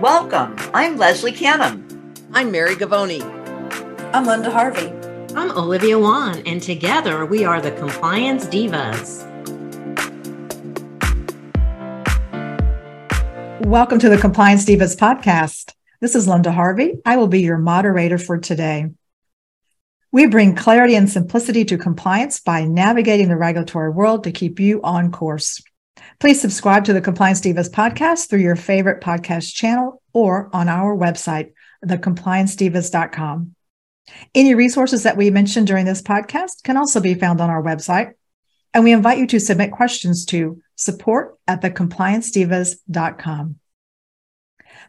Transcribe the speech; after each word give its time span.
Welcome. 0.00 0.54
I'm 0.74 0.96
Leslie 0.96 1.32
Canham. 1.32 1.82
I'm 2.32 2.52
Mary 2.52 2.76
Govoni. 2.76 3.20
I'm 4.14 4.26
Linda 4.26 4.48
Harvey. 4.48 4.92
I'm 5.34 5.50
Olivia 5.50 5.98
Wann, 5.98 6.40
and 6.46 6.62
together 6.62 7.26
we 7.26 7.44
are 7.44 7.60
the 7.60 7.72
Compliance 7.72 8.46
Divas. 8.46 9.26
Welcome 13.66 13.98
to 13.98 14.08
the 14.08 14.18
Compliance 14.18 14.64
Divas 14.64 14.96
podcast. 14.96 15.74
This 16.00 16.14
is 16.14 16.28
Linda 16.28 16.52
Harvey. 16.52 17.00
I 17.04 17.16
will 17.16 17.26
be 17.26 17.40
your 17.40 17.58
moderator 17.58 18.18
for 18.18 18.38
today. 18.38 18.90
We 20.12 20.26
bring 20.26 20.54
clarity 20.54 20.94
and 20.94 21.10
simplicity 21.10 21.64
to 21.64 21.76
compliance 21.76 22.38
by 22.38 22.64
navigating 22.64 23.28
the 23.28 23.36
regulatory 23.36 23.90
world 23.90 24.22
to 24.24 24.30
keep 24.30 24.60
you 24.60 24.80
on 24.82 25.10
course. 25.10 25.60
Please 26.20 26.40
subscribe 26.40 26.84
to 26.84 26.92
the 26.92 27.00
Compliance 27.00 27.40
Divas 27.40 27.70
podcast 27.70 28.28
through 28.28 28.40
your 28.40 28.56
favorite 28.56 29.00
podcast 29.00 29.54
channel 29.54 30.02
or 30.12 30.50
on 30.52 30.68
our 30.68 30.96
website, 30.96 31.52
thecompliancedivas.com. 31.84 33.54
Any 34.34 34.54
resources 34.54 35.04
that 35.04 35.16
we 35.16 35.30
mentioned 35.30 35.68
during 35.68 35.84
this 35.84 36.02
podcast 36.02 36.64
can 36.64 36.76
also 36.76 37.00
be 37.00 37.14
found 37.14 37.40
on 37.40 37.50
our 37.50 37.62
website. 37.62 38.14
And 38.74 38.82
we 38.82 38.92
invite 38.92 39.18
you 39.18 39.28
to 39.28 39.38
submit 39.38 39.70
questions 39.70 40.26
to 40.26 40.60
support 40.74 41.38
at 41.46 41.62
thecompliancedivas.com. 41.62 43.56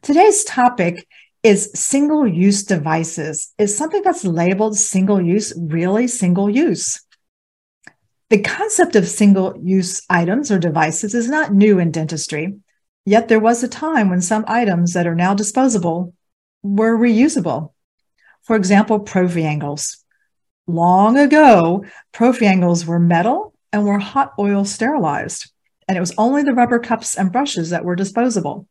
Today's 0.02 0.44
topic 0.46 1.08
is 1.44 1.70
single 1.76 2.28
use 2.28 2.64
devices. 2.64 3.54
Is 3.60 3.78
something 3.78 4.02
that's 4.02 4.26
labeled 4.26 4.78
single 4.78 5.22
use 5.22 5.54
really 5.56 6.08
single 6.08 6.50
use? 6.50 7.06
The 8.30 8.42
concept 8.42 8.96
of 8.96 9.08
single 9.08 9.60
use 9.60 10.04
items 10.08 10.52
or 10.52 10.60
devices 10.60 11.16
is 11.16 11.28
not 11.28 11.52
new 11.52 11.80
in 11.80 11.90
dentistry, 11.90 12.60
yet 13.04 13.28
there 13.28 13.40
was 13.40 13.64
a 13.64 13.68
time 13.68 14.10
when 14.10 14.22
some 14.22 14.46
items 14.48 14.94
that 14.94 15.08
are 15.08 15.16
now 15.16 15.34
disposable 15.34 16.14
were 16.62 16.96
reusable. 16.96 17.74
For 18.44 18.56
example, 18.56 19.00
prophy 19.00 19.46
angles. 19.46 20.06
Long 20.68 21.18
ago, 21.18 21.86
prophy 22.12 22.46
angles 22.46 22.86
were 22.86 23.00
metal 23.00 23.56
and 23.74 23.84
were 23.84 23.98
hot 23.98 24.34
oil 24.38 24.64
sterilized, 24.64 25.52
and 25.88 25.98
it 25.98 26.02
was 26.02 26.14
only 26.16 26.44
the 26.44 26.54
rubber 26.54 26.78
cups 26.78 27.18
and 27.18 27.32
brushes 27.32 27.72
that 27.72 27.84
were 27.84 27.96
disposable. 27.96 28.68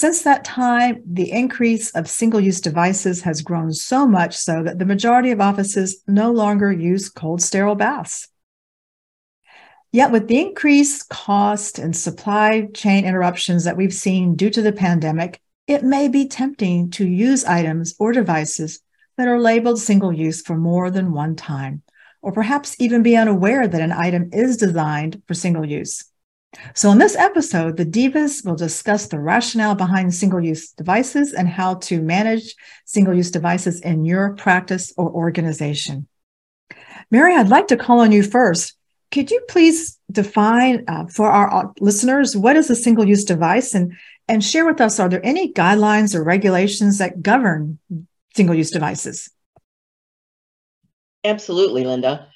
Since 0.00 0.22
that 0.22 0.44
time, 0.44 1.02
the 1.04 1.30
increase 1.30 1.90
of 1.90 2.08
single 2.08 2.40
use 2.40 2.62
devices 2.62 3.20
has 3.20 3.42
grown 3.42 3.74
so 3.74 4.06
much 4.06 4.34
so 4.34 4.62
that 4.62 4.78
the 4.78 4.86
majority 4.86 5.30
of 5.30 5.42
offices 5.42 6.02
no 6.08 6.32
longer 6.32 6.72
use 6.72 7.10
cold 7.10 7.42
sterile 7.42 7.74
baths. 7.74 8.26
Yet, 9.92 10.10
with 10.10 10.26
the 10.26 10.40
increased 10.40 11.10
cost 11.10 11.78
and 11.78 11.94
supply 11.94 12.68
chain 12.72 13.04
interruptions 13.04 13.64
that 13.64 13.76
we've 13.76 13.92
seen 13.92 14.36
due 14.36 14.48
to 14.48 14.62
the 14.62 14.72
pandemic, 14.72 15.38
it 15.66 15.84
may 15.84 16.08
be 16.08 16.26
tempting 16.28 16.88
to 16.92 17.06
use 17.06 17.44
items 17.44 17.94
or 17.98 18.12
devices 18.12 18.80
that 19.18 19.28
are 19.28 19.38
labeled 19.38 19.80
single 19.80 20.14
use 20.14 20.40
for 20.40 20.56
more 20.56 20.90
than 20.90 21.12
one 21.12 21.36
time, 21.36 21.82
or 22.22 22.32
perhaps 22.32 22.74
even 22.78 23.02
be 23.02 23.18
unaware 23.18 23.68
that 23.68 23.82
an 23.82 23.92
item 23.92 24.30
is 24.32 24.56
designed 24.56 25.20
for 25.26 25.34
single 25.34 25.66
use. 25.66 26.10
So, 26.74 26.90
in 26.90 26.98
this 26.98 27.14
episode, 27.14 27.76
the 27.76 27.86
Divas 27.86 28.44
will 28.44 28.56
discuss 28.56 29.06
the 29.06 29.20
rationale 29.20 29.76
behind 29.76 30.12
single 30.14 30.40
use 30.40 30.72
devices 30.72 31.32
and 31.32 31.48
how 31.48 31.74
to 31.74 32.02
manage 32.02 32.56
single 32.84 33.14
use 33.14 33.30
devices 33.30 33.80
in 33.80 34.04
your 34.04 34.34
practice 34.34 34.92
or 34.96 35.10
organization. 35.10 36.08
Mary, 37.10 37.34
I'd 37.34 37.48
like 37.48 37.68
to 37.68 37.76
call 37.76 38.00
on 38.00 38.10
you 38.10 38.22
first. 38.22 38.74
Could 39.12 39.30
you 39.30 39.40
please 39.48 39.98
define 40.10 40.84
uh, 40.86 41.06
for 41.06 41.30
our 41.30 41.72
listeners 41.80 42.36
what 42.36 42.56
is 42.56 42.70
a 42.70 42.76
single 42.76 43.06
use 43.06 43.24
device 43.24 43.74
and, 43.74 43.92
and 44.28 44.44
share 44.44 44.64
with 44.64 44.80
us 44.80 45.00
are 45.00 45.08
there 45.08 45.24
any 45.24 45.52
guidelines 45.52 46.14
or 46.14 46.22
regulations 46.22 46.98
that 46.98 47.22
govern 47.22 47.78
single 48.34 48.54
use 48.54 48.70
devices? 48.70 49.30
Absolutely, 51.24 51.84
Linda. 51.84 52.28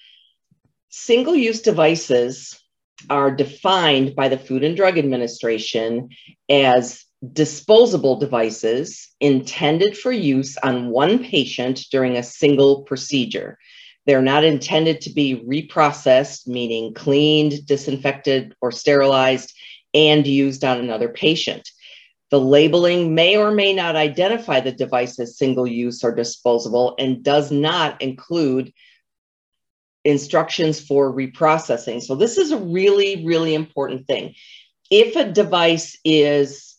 Single 0.89 1.35
use 1.35 1.63
devices 1.63 2.61
are 3.11 3.31
defined 3.31 4.15
by 4.15 4.29
the 4.29 4.39
Food 4.39 4.65
and 4.65 4.77
Drug 4.77 4.99
Administration 4.99 6.11
as 6.49 7.05
disposable 7.33 8.19
devices 8.19 9.09
intended 9.21 9.97
for 9.97 10.13
use 10.13 10.57
on 10.59 10.91
one 10.91 11.23
patient 11.25 11.87
during 11.91 12.17
a 12.17 12.23
single 12.23 12.83
procedure. 12.83 13.59
They're 14.07 14.23
not 14.23 14.45
intended 14.45 15.01
to 15.03 15.11
be 15.13 15.43
reprocessed, 15.47 16.47
meaning 16.47 16.93
cleaned, 16.93 17.67
disinfected, 17.67 18.55
or 18.61 18.71
sterilized, 18.71 19.55
and 19.95 20.27
used 20.27 20.65
on 20.65 20.79
another 20.79 21.09
patient. 21.09 21.67
The 22.31 22.41
labeling 22.41 23.15
may 23.15 23.37
or 23.37 23.53
may 23.53 23.73
not 23.73 23.97
identify 23.97 24.61
the 24.61 24.73
device 24.73 25.19
as 25.21 25.39
single 25.39 25.67
use 25.67 26.03
or 26.03 26.15
disposable 26.15 26.95
and 26.99 27.23
does 27.23 27.51
not 27.51 28.03
include 28.03 28.73
instructions 30.05 30.81
for 30.81 31.13
reprocessing. 31.13 32.03
So 32.03 32.15
this 32.15 32.39
is 32.39 32.53
a 32.53 32.59
really, 32.59 33.25
really 33.25 33.55
important 33.55 34.07
thing. 34.07 34.35
If 34.91 35.17
a 35.17 35.31
device 35.31 35.99
is 36.05 36.71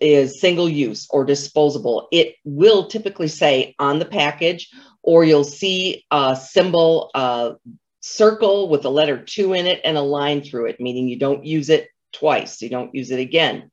is 0.00 0.40
single 0.40 0.68
use 0.68 1.06
or 1.10 1.24
disposable, 1.24 2.08
it 2.10 2.36
will 2.44 2.86
typically 2.86 3.28
say 3.28 3.74
on 3.78 3.98
the 3.98 4.06
package, 4.06 4.70
or 5.02 5.24
you'll 5.24 5.44
see 5.44 6.06
a 6.10 6.34
symbol, 6.34 7.10
a 7.14 7.56
circle 8.00 8.68
with 8.70 8.84
a 8.86 8.90
letter 8.90 9.22
two 9.22 9.52
in 9.52 9.66
it 9.66 9.80
and 9.84 9.98
a 9.98 10.02
line 10.02 10.42
through 10.42 10.66
it, 10.66 10.80
meaning 10.80 11.06
you 11.06 11.18
don't 11.18 11.44
use 11.44 11.68
it 11.68 11.88
twice, 12.12 12.62
you 12.62 12.70
don't 12.70 12.94
use 12.94 13.10
it 13.10 13.20
again. 13.20 13.70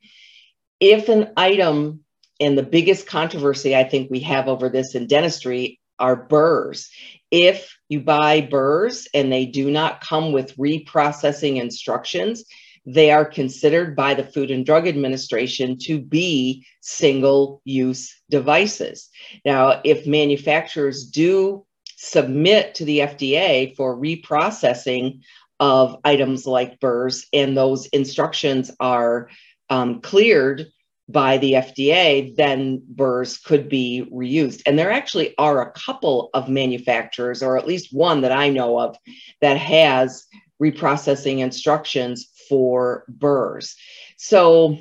If 0.82 1.08
an 1.08 1.32
item, 1.38 2.02
and 2.42 2.58
the 2.58 2.64
biggest 2.64 3.08
controversy 3.08 3.76
I 3.76 3.86
think 3.86 4.12
we 4.12 4.20
have 4.22 4.50
over 4.50 4.68
this 4.68 4.94
in 4.94 5.08
dentistry 5.08 5.80
are 6.00 6.16
burrs. 6.16 6.90
If 7.32 7.78
you 7.90 8.02
buy 8.02 8.42
burrs 8.42 9.08
and 9.14 9.32
they 9.32 9.46
do 9.46 9.72
not 9.72 10.02
come 10.02 10.32
with 10.32 10.58
reprocessing 10.58 11.58
instructions, 11.58 12.44
they 12.86 13.12
are 13.12 13.26
considered 13.26 13.96
by 13.96 14.14
the 14.14 14.24
Food 14.24 14.52
and 14.52 14.66
Drug 14.66 14.88
Administration 14.88 15.78
to 15.80 16.00
be 16.00 16.66
single 16.82 17.62
use 17.66 18.16
devices. 18.30 19.10
Now, 19.44 19.82
if 19.84 20.06
manufacturers 20.06 21.06
do 21.06 21.66
submit 21.98 22.76
to 22.76 22.86
the 22.86 23.00
FDA 23.00 23.76
for 23.76 23.98
reprocessing 23.98 25.22
of 25.60 25.98
items 26.04 26.46
like 26.46 26.80
burrs 26.80 27.26
and 27.34 27.56
those 27.56 27.88
instructions 27.88 28.72
are 28.80 29.30
um, 29.70 30.02
cleared 30.02 30.68
by 31.08 31.38
the 31.38 31.54
FDA, 31.54 32.36
then 32.36 32.82
burrs 32.88 33.38
could 33.38 33.70
be 33.70 34.08
reused. 34.12 34.64
And 34.66 34.78
there 34.78 34.92
actually 34.92 35.36
are 35.38 35.62
a 35.62 35.72
couple 35.72 36.30
of 36.34 36.50
manufacturers, 36.50 37.44
or 37.44 37.58
at 37.58 37.68
least 37.68 37.94
one 37.94 38.22
that 38.22 38.32
I 38.32 38.50
know 38.50 38.80
of, 38.80 38.98
that 39.42 39.58
has 39.58 40.26
reprocessing 40.62 41.40
instructions 41.40 42.30
for 42.50 43.06
burrs. 43.08 43.76
So 44.18 44.78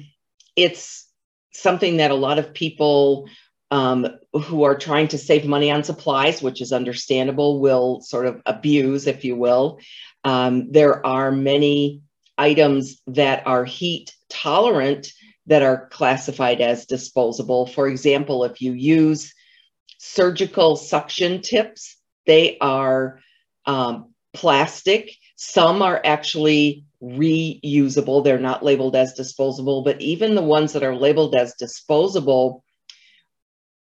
it's 0.56 1.06
something 1.52 1.98
that 1.98 2.10
a 2.10 2.16
lot 2.16 2.38
of 2.38 2.54
people 2.54 3.28
um, 3.70 4.06
who 4.32 4.62
are 4.62 4.76
trying 4.76 5.08
to 5.08 5.18
save 5.18 5.44
money 5.44 5.70
on 5.70 5.84
supplies, 5.84 6.40
which 6.40 6.60
is 6.60 6.72
understandable, 6.72 7.60
will 7.60 8.00
sort 8.00 8.26
of 8.26 8.40
abuse, 8.46 9.06
if 9.06 9.24
you 9.24 9.36
will. 9.36 9.80
Um, 10.22 10.70
there 10.70 11.04
are 11.04 11.32
many 11.32 12.02
items 12.38 13.00
that 13.08 13.46
are 13.46 13.64
heat 13.64 14.14
tolerant 14.28 15.08
that 15.46 15.62
are 15.62 15.88
classified 15.88 16.60
as 16.60 16.86
disposable. 16.86 17.66
For 17.66 17.88
example, 17.88 18.44
if 18.44 18.60
you 18.60 18.72
use 18.72 19.34
surgical 19.98 20.76
suction 20.76 21.42
tips, 21.42 21.96
they 22.26 22.58
are 22.58 23.20
um, 23.66 24.14
plastic. 24.32 25.10
Some 25.36 25.82
are 25.82 26.00
actually 26.04 26.84
reusable. 27.02 28.24
They're 28.24 28.38
not 28.38 28.64
labeled 28.64 28.96
as 28.96 29.14
disposable, 29.14 29.82
but 29.82 30.00
even 30.00 30.34
the 30.34 30.42
ones 30.42 30.72
that 30.72 30.82
are 30.82 30.96
labeled 30.96 31.34
as 31.34 31.54
disposable 31.54 32.64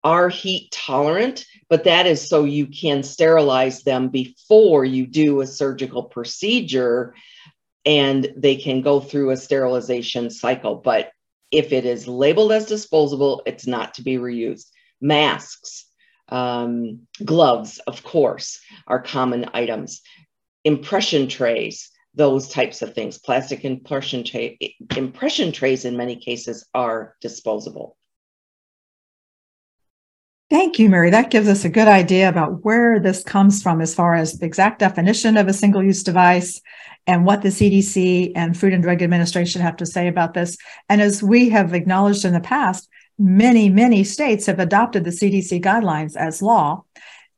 are 0.02 0.30
heat 0.30 0.70
tolerant, 0.70 1.44
but 1.68 1.84
that 1.84 2.06
is 2.06 2.28
so 2.28 2.44
you 2.44 2.66
can 2.66 3.02
sterilize 3.02 3.82
them 3.82 4.08
before 4.08 4.84
you 4.84 5.06
do 5.06 5.40
a 5.40 5.46
surgical 5.46 6.04
procedure 6.04 7.14
and 7.84 8.32
they 8.36 8.56
can 8.56 8.80
go 8.80 9.00
through 9.00 9.30
a 9.30 9.36
sterilization 9.36 10.30
cycle. 10.30 10.76
But 10.76 11.10
if 11.50 11.72
it 11.72 11.84
is 11.84 12.06
labeled 12.06 12.52
as 12.52 12.66
disposable, 12.66 13.42
it's 13.46 13.66
not 13.66 13.94
to 13.94 14.02
be 14.02 14.16
reused. 14.16 14.66
Masks, 15.00 15.86
um, 16.28 17.06
gloves, 17.24 17.78
of 17.86 18.02
course, 18.02 18.60
are 18.86 19.02
common 19.02 19.46
items. 19.52 20.02
Impression 20.64 21.28
trays, 21.28 21.90
those 22.14 22.48
types 22.48 22.82
of 22.82 22.94
things. 22.94 23.18
Plastic 23.18 23.64
impression, 23.64 24.24
tra- 24.24 24.56
impression 24.96 25.52
trays, 25.52 25.84
in 25.84 25.96
many 25.96 26.16
cases, 26.16 26.66
are 26.74 27.16
disposable. 27.20 27.96
Thank 30.50 30.80
you, 30.80 30.88
Mary. 30.88 31.10
That 31.10 31.30
gives 31.30 31.48
us 31.48 31.64
a 31.64 31.68
good 31.68 31.86
idea 31.86 32.28
about 32.28 32.64
where 32.64 32.98
this 32.98 33.22
comes 33.22 33.62
from 33.62 33.80
as 33.80 33.94
far 33.94 34.16
as 34.16 34.32
the 34.32 34.46
exact 34.46 34.80
definition 34.80 35.36
of 35.36 35.46
a 35.46 35.52
single 35.52 35.80
use 35.80 36.02
device 36.02 36.60
and 37.06 37.24
what 37.24 37.42
the 37.42 37.50
CDC 37.50 38.32
and 38.34 38.58
Food 38.58 38.72
and 38.72 38.82
Drug 38.82 39.00
Administration 39.00 39.62
have 39.62 39.76
to 39.76 39.86
say 39.86 40.08
about 40.08 40.34
this. 40.34 40.56
And 40.88 41.00
as 41.00 41.22
we 41.22 41.50
have 41.50 41.72
acknowledged 41.72 42.24
in 42.24 42.32
the 42.32 42.40
past, 42.40 42.88
many, 43.16 43.68
many 43.68 44.02
states 44.02 44.46
have 44.46 44.58
adopted 44.58 45.04
the 45.04 45.10
CDC 45.10 45.62
guidelines 45.62 46.16
as 46.16 46.42
law. 46.42 46.82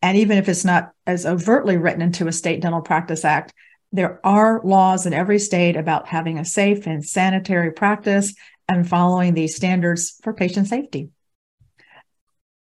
And 0.00 0.16
even 0.16 0.38
if 0.38 0.48
it's 0.48 0.64
not 0.64 0.92
as 1.06 1.26
overtly 1.26 1.76
written 1.76 2.00
into 2.00 2.28
a 2.28 2.32
state 2.32 2.62
dental 2.62 2.80
practice 2.80 3.26
act, 3.26 3.52
there 3.92 4.20
are 4.24 4.62
laws 4.64 5.04
in 5.04 5.12
every 5.12 5.38
state 5.38 5.76
about 5.76 6.08
having 6.08 6.38
a 6.38 6.46
safe 6.46 6.86
and 6.86 7.04
sanitary 7.04 7.72
practice 7.72 8.34
and 8.70 8.88
following 8.88 9.34
these 9.34 9.54
standards 9.54 10.18
for 10.22 10.32
patient 10.32 10.66
safety. 10.66 11.10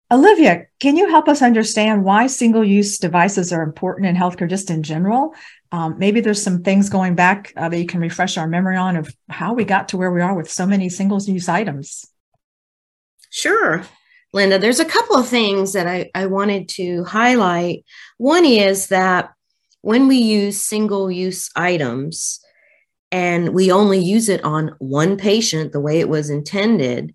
Olivia, 0.09 0.67
can 0.79 0.95
you 0.95 1.09
help 1.09 1.27
us 1.27 1.41
understand 1.41 2.05
why 2.05 2.27
single 2.27 2.63
use 2.63 2.97
devices 2.97 3.51
are 3.51 3.61
important 3.61 4.07
in 4.07 4.15
healthcare 4.15 4.49
just 4.49 4.69
in 4.69 4.81
general? 4.81 5.33
Um, 5.73 5.99
maybe 5.99 6.21
there's 6.21 6.41
some 6.41 6.63
things 6.63 6.89
going 6.89 7.15
back 7.15 7.51
uh, 7.57 7.67
that 7.67 7.77
you 7.77 7.85
can 7.85 7.99
refresh 7.99 8.37
our 8.37 8.47
memory 8.47 8.77
on 8.77 8.95
of 8.95 9.13
how 9.27 9.53
we 9.53 9.65
got 9.65 9.89
to 9.89 9.97
where 9.97 10.11
we 10.11 10.21
are 10.21 10.33
with 10.33 10.49
so 10.49 10.65
many 10.65 10.87
single 10.87 11.21
use 11.21 11.49
items. 11.49 12.05
Sure. 13.31 13.83
Linda, 14.31 14.57
there's 14.57 14.79
a 14.79 14.85
couple 14.85 15.17
of 15.17 15.27
things 15.27 15.73
that 15.73 15.87
I, 15.87 16.09
I 16.15 16.27
wanted 16.27 16.69
to 16.69 17.03
highlight. 17.03 17.83
One 18.17 18.45
is 18.45 18.87
that 18.87 19.33
when 19.81 20.07
we 20.07 20.17
use 20.17 20.61
single 20.61 21.11
use 21.11 21.49
items 21.55 22.39
and 23.11 23.49
we 23.53 23.71
only 23.71 23.99
use 23.99 24.29
it 24.29 24.43
on 24.45 24.75
one 24.79 25.17
patient 25.17 25.73
the 25.73 25.81
way 25.81 25.99
it 25.99 26.09
was 26.09 26.29
intended, 26.29 27.13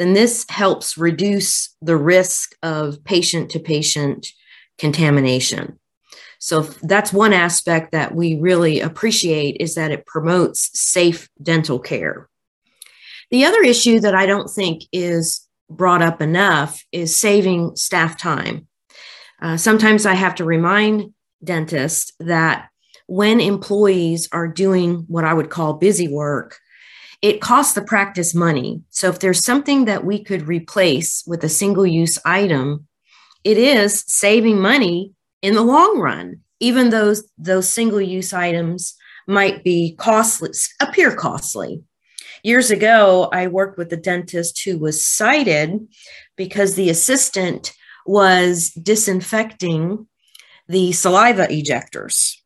then 0.00 0.14
this 0.14 0.46
helps 0.48 0.96
reduce 0.96 1.76
the 1.82 1.96
risk 1.96 2.56
of 2.62 3.04
patient 3.04 3.50
to 3.50 3.60
patient 3.60 4.28
contamination. 4.78 5.78
So 6.38 6.62
that's 6.62 7.12
one 7.12 7.34
aspect 7.34 7.92
that 7.92 8.14
we 8.14 8.38
really 8.38 8.80
appreciate 8.80 9.58
is 9.60 9.74
that 9.74 9.90
it 9.90 10.06
promotes 10.06 10.70
safe 10.72 11.28
dental 11.42 11.78
care. 11.78 12.30
The 13.30 13.44
other 13.44 13.60
issue 13.60 14.00
that 14.00 14.14
I 14.14 14.24
don't 14.24 14.48
think 14.48 14.84
is 14.90 15.46
brought 15.68 16.00
up 16.00 16.22
enough 16.22 16.82
is 16.92 17.14
saving 17.14 17.76
staff 17.76 18.16
time. 18.16 18.68
Uh, 19.42 19.58
sometimes 19.58 20.06
I 20.06 20.14
have 20.14 20.34
to 20.36 20.46
remind 20.46 21.12
dentists 21.44 22.12
that 22.20 22.70
when 23.06 23.38
employees 23.38 24.30
are 24.32 24.48
doing 24.48 25.04
what 25.08 25.24
I 25.24 25.34
would 25.34 25.50
call 25.50 25.74
busy 25.74 26.08
work, 26.08 26.58
it 27.22 27.40
costs 27.40 27.74
the 27.74 27.82
practice 27.82 28.34
money. 28.34 28.82
So 28.90 29.08
if 29.08 29.18
there's 29.18 29.44
something 29.44 29.84
that 29.84 30.04
we 30.04 30.24
could 30.24 30.48
replace 30.48 31.22
with 31.26 31.44
a 31.44 31.48
single 31.48 31.86
use 31.86 32.18
item, 32.24 32.86
it 33.44 33.58
is 33.58 34.04
saving 34.06 34.60
money 34.60 35.12
in 35.42 35.54
the 35.54 35.62
long 35.62 35.98
run, 35.98 36.40
even 36.60 36.90
though 36.90 37.14
those 37.36 37.70
single 37.70 38.00
use 38.00 38.32
items 38.32 38.94
might 39.26 39.62
be 39.62 39.94
costly, 39.98 40.50
appear 40.80 41.14
costly. 41.14 41.82
Years 42.42 42.70
ago, 42.70 43.28
I 43.32 43.48
worked 43.48 43.76
with 43.76 43.92
a 43.92 43.98
dentist 43.98 44.62
who 44.64 44.78
was 44.78 45.04
cited 45.04 45.86
because 46.36 46.74
the 46.74 46.88
assistant 46.88 47.72
was 48.06 48.70
disinfecting 48.70 50.06
the 50.68 50.92
saliva 50.92 51.46
ejectors. 51.48 52.36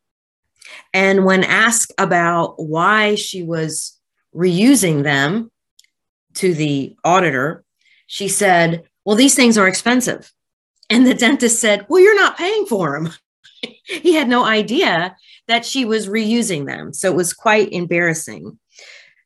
And 0.93 1.25
when 1.25 1.45
asked 1.45 1.93
about 1.97 2.55
why 2.57 3.15
she 3.15 3.45
was 3.45 3.99
reusing 4.35 5.03
them 5.03 5.51
to 6.35 6.55
the 6.55 6.97
auditor, 7.05 7.65
she 8.07 8.29
said, 8.29 8.85
Well, 9.05 9.17
these 9.17 9.35
things 9.35 9.57
are 9.59 9.69
expensive. 9.69 10.33
And 10.91 11.07
the 11.07 11.15
dentist 11.15 11.61
said, 11.61 11.87
Well, 11.89 12.03
you're 12.03 12.17
not 12.17 12.37
paying 12.37 12.67
for 12.67 12.93
them. 12.93 13.13
he 13.85 14.15
had 14.15 14.29
no 14.29 14.45
idea 14.45 15.17
that 15.49 15.65
she 15.65 15.85
was 15.85 16.09
reusing 16.09 16.67
them. 16.67 16.93
So 16.93 17.11
it 17.11 17.17
was 17.17 17.33
quite 17.33 17.73
embarrassing. 17.73 18.59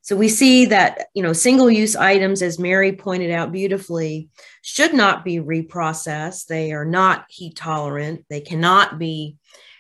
So 0.03 0.17
we 0.17 0.31
see 0.31 0.65
that, 0.67 1.09
you 1.13 1.23
know, 1.23 1.35
single 1.35 1.71
use 1.71 1.95
items, 1.95 2.41
as 2.41 2.59
Mary 2.59 2.93
pointed 2.93 3.31
out 3.31 3.53
beautifully, 3.53 4.31
should 4.63 4.95
not 4.95 5.23
be 5.23 5.37
reprocessed. 5.37 6.47
They 6.47 6.73
are 6.73 6.87
not 6.87 7.27
heat 7.29 7.57
tolerant. 7.57 8.25
They 8.31 8.41
cannot 8.41 8.99
be 8.99 9.37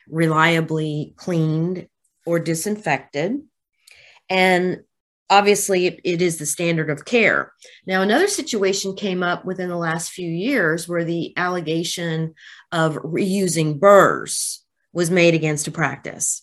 reliably 0.06 1.14
cleaned 1.16 1.88
or 2.26 2.38
disinfected. 2.38 3.40
And 4.28 4.82
obviously 5.30 5.86
it, 5.86 6.22
is 6.22 6.38
the 6.38 6.46
standard 6.46 6.90
of 6.90 7.04
care. 7.04 7.52
Now, 7.86 8.02
another 8.02 8.28
situation 8.28 8.96
came 8.96 9.22
up 9.22 9.44
within 9.44 9.68
the 9.68 9.76
last 9.76 10.10
few 10.10 10.28
years 10.28 10.88
where 10.88 11.04
the 11.04 11.32
allegation 11.36 12.34
of 12.72 12.94
reusing 12.96 13.78
burrs 13.78 14.64
was 14.92 15.10
made 15.10 15.34
against 15.34 15.68
a 15.68 15.70
practice. 15.70 16.42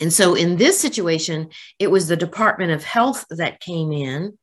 And 0.00 0.12
so 0.12 0.34
in 0.34 0.56
this 0.56 0.80
situation, 0.80 1.50
it 1.78 1.90
was 1.90 2.08
the 2.08 2.16
Department 2.16 2.72
of 2.72 2.82
Health 2.82 3.26
that 3.30 3.60
came 3.60 3.92
in. 3.92 4.36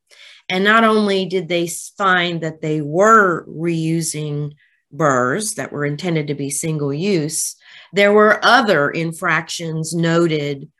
And 0.48 0.64
not 0.64 0.84
only 0.84 1.26
did 1.26 1.48
they 1.48 1.68
find 1.98 2.40
that 2.40 2.62
they 2.62 2.80
were 2.80 3.46
reusing 3.46 4.52
burrs 4.90 5.54
that 5.54 5.72
were 5.72 5.84
intended 5.84 6.26
to 6.28 6.34
be 6.34 6.50
single 6.50 6.92
use, 6.92 7.56
there 7.92 8.12
were 8.12 8.42
other 8.42 8.90
infractions 8.90 9.94
noted 9.94 10.70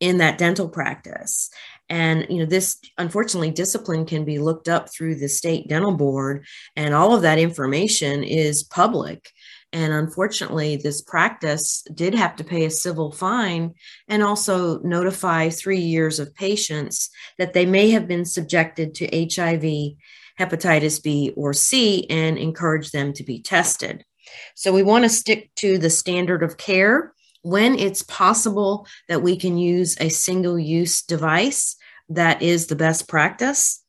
in 0.00 0.18
that 0.18 0.38
dental 0.38 0.68
practice 0.68 1.50
and 1.88 2.26
you 2.28 2.38
know 2.38 2.46
this 2.46 2.78
unfortunately 2.98 3.50
discipline 3.50 4.04
can 4.04 4.24
be 4.24 4.38
looked 4.38 4.68
up 4.68 4.92
through 4.92 5.14
the 5.14 5.28
state 5.28 5.68
dental 5.68 5.96
board 5.96 6.44
and 6.76 6.94
all 6.94 7.14
of 7.14 7.22
that 7.22 7.38
information 7.38 8.22
is 8.22 8.62
public. 8.62 9.30
And 9.72 9.92
unfortunately 9.92 10.76
this 10.76 11.02
practice 11.02 11.84
did 11.94 12.14
have 12.14 12.36
to 12.36 12.44
pay 12.44 12.64
a 12.64 12.70
civil 12.70 13.12
fine 13.12 13.74
and 14.08 14.22
also 14.22 14.80
notify 14.80 15.50
three 15.50 15.80
years 15.80 16.18
of 16.18 16.34
patients 16.34 17.10
that 17.38 17.52
they 17.52 17.66
may 17.66 17.90
have 17.90 18.08
been 18.08 18.24
subjected 18.24 18.94
to 18.96 19.06
hiv 19.06 19.96
hepatitis 20.38 21.02
b 21.02 21.32
or 21.36 21.52
c 21.52 22.06
and 22.08 22.38
encourage 22.38 22.92
them 22.92 23.12
to 23.12 23.24
be 23.24 23.42
tested. 23.42 24.04
So 24.54 24.72
we 24.72 24.82
want 24.82 25.04
to 25.04 25.10
stick 25.10 25.50
to 25.56 25.78
the 25.78 25.90
standard 25.90 26.42
of 26.42 26.56
care. 26.56 27.12
When 27.42 27.78
it's 27.78 28.02
possible 28.02 28.86
that 29.08 29.22
we 29.22 29.36
can 29.36 29.56
use 29.56 29.96
a 30.00 30.08
single 30.08 30.58
use 30.58 31.02
device 31.02 31.76
that 32.08 32.42
is 32.42 32.66
the 32.66 32.76
best 32.76 33.08
practice 33.08 33.82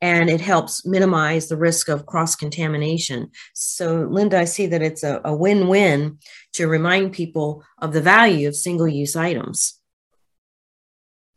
and 0.00 0.28
it 0.28 0.40
helps 0.40 0.84
minimize 0.84 1.48
the 1.48 1.56
risk 1.56 1.88
of 1.88 2.06
cross 2.06 2.36
contamination. 2.36 3.30
So, 3.54 4.06
Linda, 4.10 4.38
I 4.38 4.44
see 4.44 4.66
that 4.66 4.82
it's 4.82 5.02
a, 5.02 5.20
a 5.24 5.34
win 5.34 5.68
win 5.68 6.18
to 6.54 6.68
remind 6.68 7.12
people 7.12 7.64
of 7.78 7.92
the 7.92 8.02
value 8.02 8.48
of 8.48 8.56
single 8.56 8.88
use 8.88 9.16
items. 9.16 9.80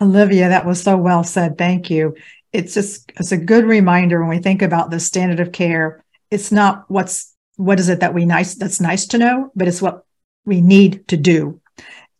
Olivia, 0.02 0.50
that 0.50 0.66
was 0.66 0.82
so 0.82 0.98
well 0.98 1.24
said. 1.24 1.58
Thank 1.58 1.90
you. 1.90 2.16
It's 2.52 2.74
just 2.74 3.12
it's 3.18 3.32
a 3.32 3.38
good 3.38 3.66
reminder 3.66 4.20
when 4.20 4.30
we 4.30 4.40
think 4.40 4.62
about 4.62 4.90
the 4.90 5.00
standard 5.00 5.40
of 5.40 5.52
care. 5.52 6.04
It's 6.32 6.52
not 6.52 6.86
what's 6.90 7.36
what 7.58 7.80
is 7.80 7.90
it 7.90 8.00
that 8.00 8.14
we 8.14 8.26
nice 8.26 8.56
that's 8.56 8.82
nice 8.82 9.08
to 9.08 9.18
know, 9.18 9.52
but 9.56 9.68
it's 9.68 9.82
what 9.82 10.06
we 10.46 10.62
need 10.62 11.08
to 11.10 11.18
do. 11.18 11.62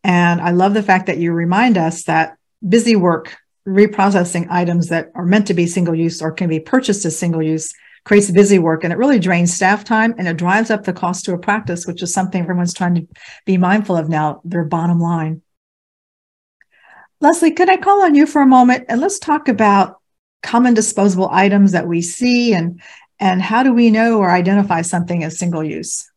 And 0.04 0.40
I 0.40 0.50
love 0.50 0.74
the 0.74 0.82
fact 0.82 1.06
that 1.06 1.18
you 1.18 1.32
remind 1.32 1.76
us 1.76 2.04
that 2.04 2.36
busy 2.66 2.96
work 2.96 3.36
reprocessing 3.66 4.46
items 4.50 4.88
that 4.88 5.10
are 5.14 5.26
meant 5.26 5.46
to 5.46 5.54
be 5.54 5.66
single 5.66 5.94
use 5.94 6.22
or 6.22 6.32
can 6.32 6.48
be 6.48 6.60
purchased 6.60 7.04
as 7.04 7.18
single 7.18 7.42
use 7.42 7.72
creates 8.04 8.30
busy 8.30 8.58
work 8.58 8.82
and 8.82 8.92
it 8.92 8.98
really 8.98 9.18
drains 9.18 9.52
staff 9.52 9.84
time 9.84 10.14
and 10.16 10.26
it 10.26 10.36
drives 10.36 10.70
up 10.70 10.84
the 10.84 10.92
cost 10.92 11.24
to 11.24 11.34
a 11.34 11.38
practice, 11.38 11.86
which 11.86 12.02
is 12.02 12.12
something 12.12 12.42
everyone's 12.42 12.72
trying 12.72 12.94
to 12.94 13.06
be 13.44 13.58
mindful 13.58 13.96
of 13.96 14.08
now, 14.08 14.40
their 14.44 14.64
bottom 14.64 14.98
line. 14.98 15.42
Leslie, 17.20 17.52
could 17.52 17.68
I 17.68 17.76
call 17.76 18.02
on 18.02 18.14
you 18.14 18.26
for 18.26 18.40
a 18.40 18.46
moment 18.46 18.86
and 18.88 19.00
let's 19.00 19.18
talk 19.18 19.48
about 19.48 20.00
common 20.42 20.72
disposable 20.72 21.28
items 21.30 21.72
that 21.72 21.86
we 21.86 22.00
see 22.00 22.54
and 22.54 22.80
and 23.18 23.42
how 23.42 23.62
do 23.62 23.74
we 23.74 23.90
know 23.90 24.18
or 24.18 24.30
identify 24.30 24.80
something 24.80 25.22
as 25.22 25.38
single 25.38 25.62
use? 25.62 26.10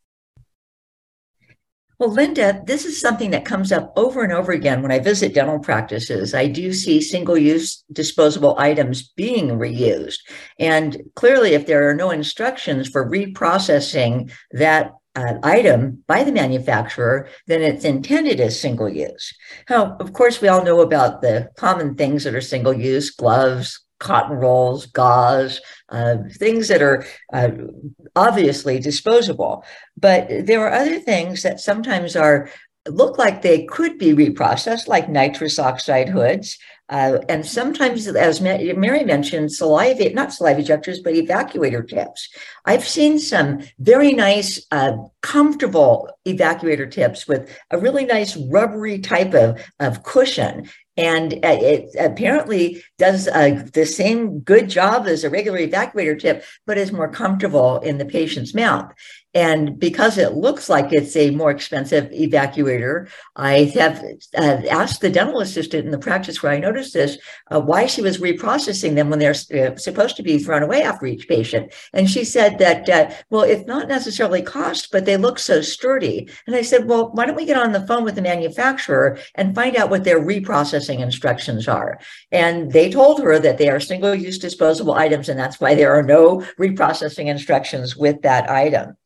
Well, 1.98 2.10
Linda, 2.10 2.60
this 2.66 2.84
is 2.84 3.00
something 3.00 3.30
that 3.30 3.44
comes 3.44 3.70
up 3.70 3.92
over 3.96 4.24
and 4.24 4.32
over 4.32 4.50
again 4.50 4.82
when 4.82 4.90
I 4.90 4.98
visit 4.98 5.32
dental 5.32 5.60
practices. 5.60 6.34
I 6.34 6.48
do 6.48 6.72
see 6.72 7.00
single 7.00 7.38
use 7.38 7.84
disposable 7.92 8.56
items 8.58 9.08
being 9.10 9.50
reused. 9.50 10.18
And 10.58 11.00
clearly, 11.14 11.54
if 11.54 11.66
there 11.66 11.88
are 11.88 11.94
no 11.94 12.10
instructions 12.10 12.88
for 12.88 13.08
reprocessing 13.08 14.32
that 14.50 14.92
uh, 15.14 15.34
item 15.44 16.02
by 16.08 16.24
the 16.24 16.32
manufacturer, 16.32 17.28
then 17.46 17.62
it's 17.62 17.84
intended 17.84 18.40
as 18.40 18.60
single 18.60 18.88
use. 18.88 19.32
Now, 19.70 19.96
of 20.00 20.12
course, 20.12 20.40
we 20.40 20.48
all 20.48 20.64
know 20.64 20.80
about 20.80 21.22
the 21.22 21.50
common 21.56 21.94
things 21.94 22.24
that 22.24 22.34
are 22.34 22.40
single 22.40 22.72
use 22.72 23.10
gloves, 23.10 23.83
cotton 24.04 24.36
rolls, 24.36 24.86
gauze, 24.86 25.60
uh, 25.88 26.18
things 26.38 26.68
that 26.68 26.82
are 26.82 27.04
uh, 27.32 27.48
obviously 28.14 28.78
disposable. 28.78 29.64
But 29.96 30.28
there 30.46 30.60
are 30.66 30.72
other 30.72 31.00
things 31.00 31.42
that 31.42 31.58
sometimes 31.58 32.14
are 32.14 32.48
look 32.86 33.16
like 33.16 33.40
they 33.40 33.64
could 33.64 33.98
be 33.98 34.12
reprocessed, 34.12 34.88
like 34.88 35.08
nitrous 35.08 35.58
oxide 35.58 36.10
hoods. 36.10 36.58
Uh, 36.90 37.18
and 37.30 37.46
sometimes, 37.46 38.06
as 38.06 38.42
Mary 38.42 39.04
mentioned, 39.04 39.50
saliva, 39.50 40.10
not 40.10 40.34
saliva 40.34 40.60
ejectors, 40.60 41.02
but 41.02 41.14
evacuator 41.14 41.88
tips. 41.88 42.28
I've 42.66 42.86
seen 42.86 43.18
some 43.18 43.60
very 43.78 44.12
nice, 44.12 44.66
uh, 44.70 44.98
comfortable 45.22 46.10
evacuator 46.26 46.90
tips 46.90 47.26
with 47.26 47.50
a 47.70 47.78
really 47.78 48.04
nice 48.04 48.36
rubbery 48.36 48.98
type 48.98 49.32
of, 49.32 49.64
of 49.80 50.02
cushion 50.02 50.68
and 50.96 51.32
uh, 51.34 51.58
it 51.60 51.94
apparently 51.98 52.82
does 52.98 53.26
uh, 53.28 53.66
the 53.72 53.86
same 53.86 54.40
good 54.40 54.68
job 54.68 55.06
as 55.06 55.24
a 55.24 55.30
regular 55.30 55.58
evacuator 55.58 56.18
tip, 56.18 56.44
but 56.66 56.78
is 56.78 56.92
more 56.92 57.08
comfortable 57.08 57.78
in 57.80 57.98
the 57.98 58.04
patient's 58.04 58.54
mouth. 58.54 58.92
And 59.34 59.78
because 59.80 60.16
it 60.16 60.34
looks 60.34 60.68
like 60.68 60.92
it's 60.92 61.16
a 61.16 61.30
more 61.30 61.50
expensive 61.50 62.10
evacuator, 62.12 63.08
I 63.34 63.64
have 63.74 64.02
uh, 64.36 64.62
asked 64.70 65.00
the 65.00 65.10
dental 65.10 65.40
assistant 65.40 65.84
in 65.84 65.90
the 65.90 65.98
practice 65.98 66.40
where 66.40 66.52
I 66.52 66.58
noticed 66.58 66.94
this 66.94 67.18
uh, 67.50 67.60
why 67.60 67.86
she 67.86 68.00
was 68.00 68.18
reprocessing 68.18 68.94
them 68.94 69.10
when 69.10 69.18
they're 69.18 69.32
uh, 69.32 69.76
supposed 69.76 70.16
to 70.16 70.22
be 70.22 70.38
thrown 70.38 70.62
away 70.62 70.82
after 70.82 71.06
each 71.06 71.26
patient. 71.26 71.74
And 71.92 72.08
she 72.08 72.24
said 72.24 72.58
that, 72.58 72.88
uh, 72.88 73.10
well, 73.30 73.42
it's 73.42 73.66
not 73.66 73.88
necessarily 73.88 74.40
cost, 74.40 74.92
but 74.92 75.04
they 75.04 75.16
look 75.16 75.40
so 75.40 75.60
sturdy. 75.60 76.28
And 76.46 76.54
I 76.54 76.62
said, 76.62 76.86
well, 76.86 77.10
why 77.12 77.26
don't 77.26 77.34
we 77.34 77.44
get 77.44 77.56
on 77.56 77.72
the 77.72 77.86
phone 77.88 78.04
with 78.04 78.14
the 78.14 78.22
manufacturer 78.22 79.18
and 79.34 79.54
find 79.54 79.76
out 79.76 79.90
what 79.90 80.04
their 80.04 80.20
reprocessing 80.20 81.00
instructions 81.00 81.66
are? 81.66 81.98
And 82.30 82.70
they 82.70 82.88
told 82.88 83.20
her 83.20 83.40
that 83.40 83.58
they 83.58 83.68
are 83.68 83.80
single 83.80 84.14
use 84.14 84.38
disposable 84.38 84.94
items, 84.94 85.28
and 85.28 85.38
that's 85.38 85.60
why 85.60 85.74
there 85.74 85.92
are 85.92 86.04
no 86.04 86.46
reprocessing 86.58 87.26
instructions 87.26 87.96
with 87.96 88.22
that 88.22 88.48
item. 88.48 88.96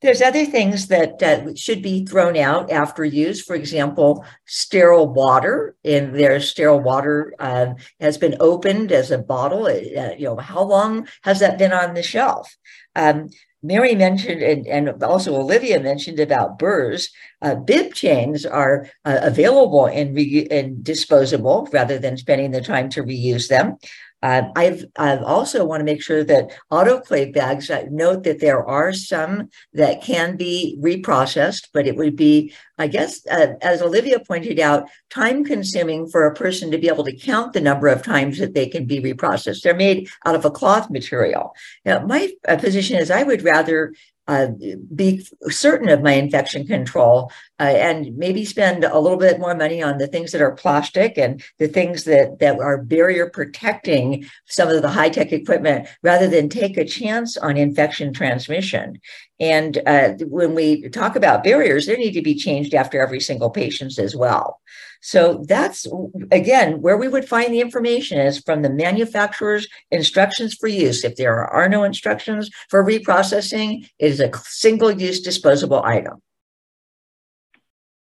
There's 0.00 0.22
other 0.22 0.44
things 0.44 0.86
that 0.88 1.22
uh, 1.22 1.54
should 1.56 1.82
be 1.82 2.04
thrown 2.04 2.36
out 2.36 2.70
after 2.70 3.04
use. 3.04 3.42
For 3.42 3.56
example, 3.56 4.24
sterile 4.46 5.12
water. 5.12 5.74
And 5.84 6.14
there's 6.14 6.48
sterile 6.48 6.80
water 6.80 7.34
uh, 7.38 7.74
has 7.98 8.16
been 8.16 8.36
opened 8.38 8.92
as 8.92 9.10
a 9.10 9.18
bottle. 9.18 9.66
Uh, 9.66 10.14
you 10.16 10.24
know, 10.24 10.36
how 10.36 10.62
long 10.62 11.08
has 11.22 11.40
that 11.40 11.58
been 11.58 11.72
on 11.72 11.94
the 11.94 12.02
shelf? 12.02 12.56
Um, 12.94 13.30
Mary 13.60 13.96
mentioned, 13.96 14.40
and, 14.40 14.66
and, 14.68 15.02
also 15.02 15.34
Olivia 15.34 15.80
mentioned 15.80 16.20
about 16.20 16.60
burrs. 16.60 17.10
Uh, 17.42 17.56
bib 17.56 17.92
chains 17.92 18.46
are 18.46 18.88
uh, 19.04 19.18
available 19.22 19.86
and, 19.86 20.14
re- 20.14 20.46
and 20.48 20.84
disposable 20.84 21.68
rather 21.72 21.98
than 21.98 22.16
spending 22.16 22.52
the 22.52 22.60
time 22.60 22.88
to 22.90 23.02
reuse 23.02 23.48
them. 23.48 23.76
Uh, 24.22 24.42
I've, 24.56 24.84
I've 24.98 25.22
also 25.22 25.64
want 25.64 25.80
to 25.80 25.84
make 25.84 26.02
sure 26.02 26.24
that 26.24 26.50
autoclave 26.72 27.32
bags, 27.32 27.70
I 27.70 27.86
note 27.90 28.24
that 28.24 28.40
there 28.40 28.64
are 28.66 28.92
some 28.92 29.48
that 29.74 30.02
can 30.02 30.36
be 30.36 30.76
reprocessed, 30.80 31.68
but 31.72 31.86
it 31.86 31.96
would 31.96 32.16
be, 32.16 32.52
I 32.78 32.88
guess, 32.88 33.24
uh, 33.28 33.54
as 33.62 33.80
Olivia 33.80 34.18
pointed 34.20 34.58
out, 34.58 34.88
time 35.10 35.44
consuming 35.44 36.08
for 36.08 36.26
a 36.26 36.34
person 36.34 36.70
to 36.70 36.78
be 36.78 36.88
able 36.88 37.04
to 37.04 37.16
count 37.16 37.52
the 37.52 37.60
number 37.60 37.86
of 37.86 38.02
times 38.02 38.38
that 38.38 38.54
they 38.54 38.66
can 38.66 38.86
be 38.86 39.00
reprocessed. 39.00 39.62
They're 39.62 39.74
made 39.74 40.08
out 40.26 40.34
of 40.34 40.44
a 40.44 40.50
cloth 40.50 40.90
material. 40.90 41.54
Now, 41.84 42.04
my 42.04 42.32
uh, 42.46 42.56
position 42.56 42.96
is 42.98 43.10
I 43.10 43.22
would 43.22 43.42
rather 43.42 43.94
uh, 44.28 44.48
be 44.94 45.26
certain 45.48 45.88
of 45.88 46.02
my 46.02 46.12
infection 46.12 46.66
control 46.66 47.32
uh, 47.58 47.64
and 47.64 48.16
maybe 48.16 48.44
spend 48.44 48.84
a 48.84 48.98
little 48.98 49.18
bit 49.18 49.40
more 49.40 49.54
money 49.54 49.82
on 49.82 49.98
the 49.98 50.06
things 50.06 50.32
that 50.32 50.42
are 50.42 50.52
plastic 50.52 51.16
and 51.16 51.42
the 51.58 51.66
things 51.66 52.04
that 52.04 52.38
that 52.38 52.60
are 52.60 52.82
barrier 52.82 53.30
protecting 53.30 54.24
some 54.46 54.68
of 54.68 54.82
the 54.82 54.90
high 54.90 55.08
tech 55.08 55.32
equipment 55.32 55.88
rather 56.02 56.28
than 56.28 56.48
take 56.48 56.76
a 56.76 56.84
chance 56.84 57.36
on 57.38 57.56
infection 57.56 58.12
transmission. 58.12 59.00
And 59.40 59.80
uh, 59.86 60.10
when 60.26 60.54
we 60.54 60.88
talk 60.90 61.16
about 61.16 61.42
barriers 61.42 61.86
they 61.86 61.96
need 61.96 62.12
to 62.12 62.22
be 62.22 62.34
changed 62.34 62.74
after 62.74 63.00
every 63.00 63.20
single 63.20 63.50
patient 63.50 63.98
as 63.98 64.14
well 64.14 64.60
so 65.00 65.44
that's 65.46 65.86
again 66.30 66.80
where 66.80 66.96
we 66.96 67.08
would 67.08 67.28
find 67.28 67.52
the 67.52 67.60
information 67.60 68.18
is 68.18 68.40
from 68.40 68.62
the 68.62 68.70
manufacturer's 68.70 69.68
instructions 69.90 70.54
for 70.54 70.68
use. 70.68 71.04
If 71.04 71.16
there 71.16 71.44
are 71.44 71.68
no 71.68 71.84
instructions 71.84 72.50
for 72.68 72.84
reprocessing, 72.84 73.88
it 73.98 74.10
is 74.10 74.20
a 74.20 74.30
single 74.44 74.90
use 74.90 75.20
disposable 75.20 75.82
item. 75.82 76.20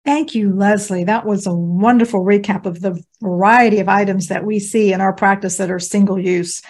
Thank 0.06 0.36
you, 0.36 0.54
Leslie. 0.54 1.04
That 1.04 1.25
was 1.25 1.46
a 1.46 1.54
wonderful 1.54 2.24
recap 2.24 2.66
of 2.66 2.80
the 2.80 3.04
variety 3.22 3.80
of 3.80 3.89
items 3.89 4.30
that 4.30 4.46
we 4.46 4.58
see 4.58 4.94
in 4.94 5.01
our 5.01 5.12
practice 5.12 5.58
that 5.58 5.70
are 5.70 5.80
single 5.80 6.18
use. 6.18 6.62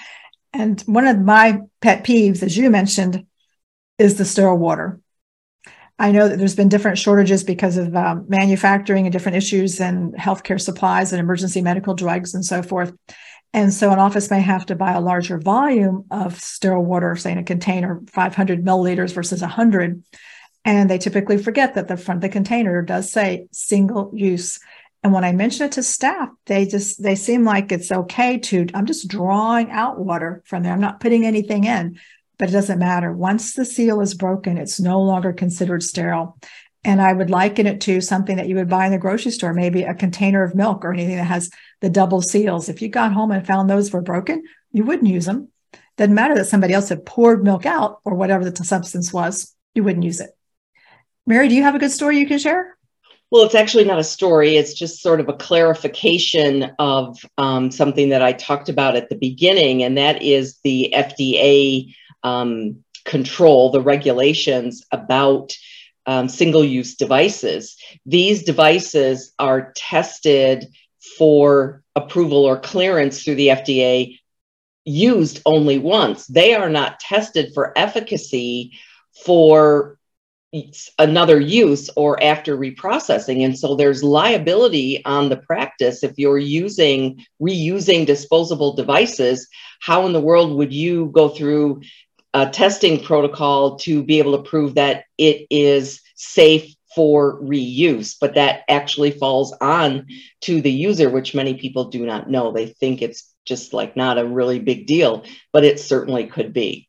And 0.53 0.81
one 0.81 1.05
of 1.05 1.19
my 1.19 1.59
pet 1.81 2.03
peeves, 2.03 2.41
as 2.41 2.57
you 2.57 2.71
mentioned, 2.71 3.27
is 3.99 4.17
the 4.17 4.25
sterile 4.25 4.57
water. 4.57 4.99
I 5.99 6.11
know 6.11 6.27
that 6.27 6.37
there's 6.37 6.55
been 6.55 6.69
different 6.69 6.99
shortages 6.99 7.43
because 7.43 7.77
of 7.77 7.95
um, 7.95 8.25
manufacturing 8.27 9.05
and 9.05 9.13
different 9.13 9.37
issues 9.37 9.79
and 9.79 10.13
healthcare 10.13 10.61
supplies 10.61 11.11
and 11.11 11.19
emergency 11.19 11.61
medical 11.61 11.95
drugs 11.95 12.35
and 12.35 12.45
so 12.45 12.61
forth. 12.61 12.93
And 13.53 13.73
so 13.73 13.91
an 13.91 13.97
office 13.97 14.29
may 14.29 14.41
have 14.41 14.67
to 14.67 14.75
buy 14.75 14.91
a 14.91 15.01
larger 15.01 15.39
volume 15.39 16.05
of 16.11 16.39
sterile 16.39 16.85
water, 16.85 17.15
say 17.15 17.31
in 17.31 17.39
a 17.39 17.43
container, 17.43 18.01
500 18.07 18.63
milliliters 18.63 19.13
versus 19.13 19.41
100. 19.41 20.03
And 20.65 20.89
they 20.89 20.97
typically 20.97 21.37
forget 21.37 21.73
that 21.75 21.87
the 21.87 21.97
front 21.97 22.17
of 22.17 22.21
the 22.23 22.29
container 22.29 22.81
does 22.83 23.11
say 23.11 23.47
single 23.51 24.11
use. 24.13 24.59
And 25.01 25.13
when 25.13 25.23
I 25.23 25.31
mention 25.31 25.65
it 25.65 25.71
to 25.73 25.83
staff, 25.83 26.29
they 26.45 26.65
just 26.65 27.01
they 27.01 27.15
seem 27.15 27.45
like 27.45 27.71
it's 27.71 27.91
okay 27.91 28.37
to 28.39 28.67
I'm 28.73 28.85
just 28.85 29.07
drawing 29.07 29.71
out 29.71 29.97
water 29.97 30.43
from 30.45 30.63
there. 30.63 30.73
I'm 30.73 30.81
not 30.81 30.99
putting 30.99 31.25
anything 31.25 31.63
in 31.63 31.97
but 32.37 32.49
it 32.49 32.53
doesn't 32.53 32.79
matter. 32.79 33.11
Once 33.11 33.53
the 33.53 33.65
seal 33.65 34.01
is 34.01 34.13
broken, 34.13 34.57
it's 34.57 34.79
no 34.79 35.01
longer 35.01 35.33
considered 35.33 35.83
sterile. 35.83 36.37
And 36.83 37.01
I 37.01 37.11
would 37.11 37.29
liken 37.29 37.67
it 37.67 37.81
to 37.81 37.99
something 37.99 38.37
that 38.37 38.47
you 38.47 38.55
would 38.55 38.69
buy 38.69 38.85
in 38.85 38.91
the 38.91 38.97
grocery 38.97 39.31
store, 39.31 39.53
maybe 39.53 39.83
a 39.83 39.93
container 39.93 40.43
of 40.43 40.55
milk 40.55 40.85
or 40.85 40.93
anything 40.93 41.17
that 41.17 41.25
has 41.25 41.49
the 41.81 41.89
double 41.89 42.21
seals. 42.21 42.69
If 42.69 42.81
you 42.81 42.89
got 42.89 43.13
home 43.13 43.31
and 43.31 43.45
found 43.45 43.69
those 43.69 43.91
were 43.91 44.01
broken, 44.01 44.43
you 44.71 44.83
wouldn't 44.83 45.09
use 45.09 45.25
them. 45.25 45.49
Doesn't 45.97 46.13
matter 46.13 46.35
that 46.35 46.45
somebody 46.45 46.73
else 46.73 46.89
had 46.89 47.05
poured 47.05 47.43
milk 47.43 47.65
out 47.65 47.99
or 48.05 48.13
whatever 48.13 48.49
the 48.49 48.63
substance 48.63 49.11
was, 49.11 49.53
you 49.73 49.83
wouldn't 49.83 50.05
use 50.05 50.19
it. 50.19 50.29
Mary, 51.25 51.49
do 51.49 51.55
you 51.55 51.63
have 51.63 51.75
a 51.75 51.79
good 51.79 51.91
story 51.91 52.19
you 52.19 52.27
can 52.27 52.39
share? 52.39 52.77
Well, 53.29 53.43
it's 53.43 53.55
actually 53.55 53.83
not 53.83 53.99
a 53.99 54.03
story. 54.03 54.55
It's 54.55 54.73
just 54.73 55.01
sort 55.01 55.19
of 55.19 55.27
a 55.27 55.33
clarification 55.33 56.71
of 56.79 57.19
um, 57.37 57.71
something 57.71 58.09
that 58.09 58.21
I 58.21 58.31
talked 58.31 58.69
about 58.69 58.95
at 58.95 59.09
the 59.09 59.17
beginning, 59.17 59.83
and 59.83 59.97
that 59.97 60.21
is 60.21 60.59
the 60.63 60.93
FDA 60.95 61.93
um, 62.23 62.83
control, 63.05 63.71
the 63.71 63.81
regulations 63.81 64.85
about 64.91 65.55
um, 66.05 66.29
single 66.29 66.63
use 66.63 66.95
devices. 66.95 67.77
These 68.05 68.43
devices 68.43 69.33
are 69.37 69.73
tested 69.75 70.67
for 71.17 71.83
approval 71.95 72.45
or 72.45 72.59
clearance 72.59 73.23
through 73.23 73.35
the 73.35 73.49
FDA 73.49 74.19
used 74.85 75.41
only 75.45 75.77
once. 75.79 76.27
They 76.27 76.53
are 76.53 76.69
not 76.69 76.99
tested 76.99 77.51
for 77.53 77.77
efficacy 77.77 78.71
for 79.25 79.97
another 80.97 81.39
use 81.39 81.89
or 81.95 82.21
after 82.23 82.57
reprocessing. 82.57 83.43
And 83.43 83.57
so 83.57 83.75
there's 83.75 84.01
liability 84.01 85.03
on 85.03 85.27
the 85.27 85.37
practice 85.37 86.03
if 86.03 86.17
you're 86.17 86.37
using 86.37 87.25
reusing 87.41 88.05
disposable 88.05 88.73
devices. 88.73 89.49
How 89.81 90.05
in 90.05 90.13
the 90.13 90.21
world 90.21 90.53
would 90.53 90.73
you 90.73 91.07
go 91.07 91.29
through 91.29 91.81
a 92.37 92.49
testing 92.49 93.03
protocol 93.03 93.77
to 93.79 94.03
be 94.03 94.19
able 94.19 94.37
to 94.37 94.49
prove 94.49 94.75
that 94.75 95.05
it 95.17 95.47
is 95.49 96.01
safe 96.15 96.75
for 96.93 97.41
reuse, 97.41 98.15
but 98.19 98.35
that 98.35 98.61
actually 98.69 99.11
falls 99.11 99.53
on 99.59 100.05
to 100.41 100.61
the 100.61 100.71
user, 100.71 101.09
which 101.09 101.33
many 101.33 101.55
people 101.55 101.85
do 101.85 102.05
not 102.05 102.29
know. 102.29 102.51
They 102.51 102.67
think 102.67 103.01
it's 103.01 103.33
just 103.45 103.73
like 103.73 103.97
not 103.97 104.19
a 104.19 104.25
really 104.25 104.59
big 104.59 104.85
deal, 104.85 105.23
but 105.51 105.63
it 105.63 105.79
certainly 105.79 106.27
could 106.27 106.53
be. 106.53 106.87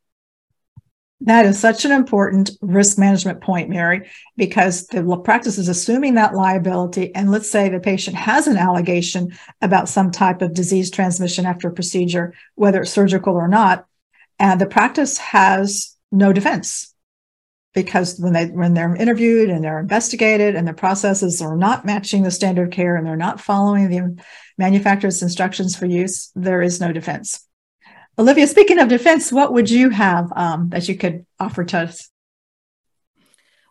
That 1.23 1.47
is 1.47 1.59
such 1.59 1.85
an 1.85 1.93
important 1.93 2.51
risk 2.61 2.97
management 2.97 3.41
point, 3.41 3.69
Mary, 3.69 4.09
because 4.37 4.87
the 4.87 5.03
practice 5.25 5.59
is 5.59 5.69
assuming 5.69 6.15
that 6.15 6.35
liability. 6.35 7.13
And 7.15 7.31
let's 7.31 7.51
say 7.51 7.69
the 7.69 7.81
patient 7.81 8.17
has 8.17 8.47
an 8.47 8.57
allegation 8.57 9.37
about 9.61 9.89
some 9.89 10.11
type 10.11 10.43
of 10.43 10.55
disease 10.55 10.91
transmission 10.91 11.45
after 11.45 11.69
a 11.69 11.73
procedure, 11.73 12.35
whether 12.55 12.83
it's 12.83 12.93
surgical 12.93 13.35
or 13.35 13.49
not. 13.49 13.88
And 14.39 14.61
the 14.61 14.67
practice 14.67 15.19
has 15.19 15.97
no 16.13 16.33
defense 16.33 16.95
because 17.75 18.19
when 18.19 18.33
they 18.33 18.47
when 18.47 18.75
they're 18.75 18.97
interviewed 18.97 19.51
and 19.51 19.63
they're 19.63 19.81
investigated 19.81 20.55
and 20.55 20.67
the 20.67 20.73
processes 20.73 21.43
are 21.43 21.57
not 21.57 21.85
matching 21.85 22.23
the 22.23 22.31
standard 22.31 22.73
care 22.73 22.97
and 22.97 23.07
they're 23.07 23.17
not 23.17 23.41
following 23.41 23.89
the 23.89 24.23
manufacturer's 24.57 25.23
instructions 25.23 25.77
for 25.77 25.87
use, 25.87 26.31
there 26.35 26.63
is 26.63 26.81
no 26.81 26.93
defense. 26.93 27.47
Olivia, 28.19 28.49
speaking 28.49 28.81
of 28.81 28.89
defense, 28.89 29.31
what 29.31 29.53
would 29.53 29.71
you 29.71 29.91
have 29.91 30.33
um, 30.35 30.71
that 30.71 30.89
you 30.89 30.97
could 30.97 31.25
offer 31.39 31.65
to 31.65 31.79
us? 31.79 32.11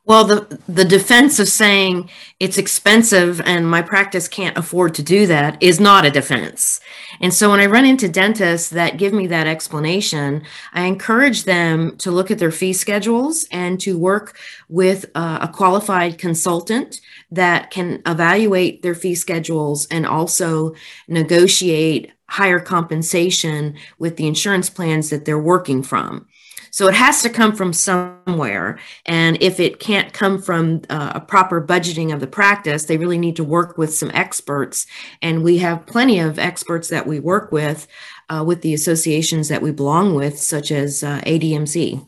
Well, 0.07 0.23
the 0.23 0.57
the 0.69 0.85
defense 0.85 1.37
of 1.37 1.49
saying 1.49 2.09
it's 2.39 2.57
expensive 2.57 3.41
and 3.41 3.69
my 3.69 3.81
practice 3.81 4.29
can't 4.29 4.57
afford 4.57 4.95
to 4.95 5.03
do 5.03 5.27
that 5.27 5.61
is 5.61 5.81
not 5.81 6.05
a 6.05 6.09
defense. 6.09 6.79
And 7.19 7.33
so 7.33 7.49
when 7.49 7.59
I 7.59 7.65
run 7.65 7.83
into 7.83 8.07
dentists 8.07 8.69
that 8.69 8.95
give 8.95 9.11
me 9.11 9.27
that 9.27 9.47
explanation, 9.47 10.43
I 10.71 10.85
encourage 10.85 11.43
them 11.43 11.97
to 11.97 12.11
look 12.11 12.31
at 12.31 12.39
their 12.39 12.51
fee 12.51 12.71
schedules 12.71 13.45
and 13.51 13.81
to 13.81 13.99
work 13.99 14.37
with 14.69 15.05
a, 15.13 15.39
a 15.41 15.51
qualified 15.53 16.17
consultant 16.17 17.01
that 17.29 17.69
can 17.69 18.01
evaluate 18.05 18.83
their 18.83 18.95
fee 18.95 19.15
schedules 19.15 19.87
and 19.91 20.05
also 20.05 20.73
negotiate 21.09 22.13
higher 22.29 22.61
compensation 22.61 23.75
with 23.99 24.15
the 24.15 24.27
insurance 24.27 24.69
plans 24.69 25.09
that 25.09 25.25
they're 25.25 25.37
working 25.37 25.83
from. 25.83 26.27
So 26.71 26.87
it 26.87 26.93
has 26.95 27.21
to 27.23 27.29
come 27.29 27.55
from 27.55 27.73
somewhere. 27.73 28.79
And 29.05 29.41
if 29.41 29.59
it 29.59 29.79
can't 29.79 30.13
come 30.13 30.41
from 30.41 30.81
uh, 30.89 31.13
a 31.15 31.19
proper 31.19 31.61
budgeting 31.61 32.13
of 32.13 32.19
the 32.19 32.27
practice, 32.27 32.85
they 32.85 32.97
really 32.97 33.17
need 33.17 33.35
to 33.37 33.43
work 33.43 33.77
with 33.77 33.93
some 33.93 34.11
experts. 34.13 34.85
And 35.21 35.43
we 35.43 35.59
have 35.59 35.85
plenty 35.85 36.19
of 36.19 36.39
experts 36.39 36.89
that 36.89 37.07
we 37.07 37.19
work 37.19 37.51
with 37.51 37.87
uh, 38.29 38.43
with 38.45 38.61
the 38.61 38.73
associations 38.73 39.47
that 39.47 39.61
we 39.61 39.71
belong 39.71 40.13
with, 40.13 40.39
such 40.39 40.71
as 40.71 41.03
uh, 41.03 41.21
ADMC. 41.21 42.05